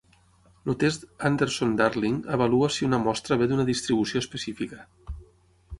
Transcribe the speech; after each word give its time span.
El 0.71 0.77
test 0.83 1.03
Anderson-Darling 1.29 2.17
avalua 2.39 2.71
si 2.77 2.89
una 2.89 3.01
mostra 3.05 3.39
ve 3.43 3.51
d"una 3.53 3.69
distribució 3.73 4.25
específica. 4.27 4.83